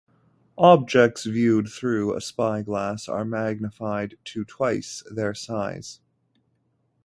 [0.57, 5.99] Objects viewed through a spyglass are magnified to twice their size.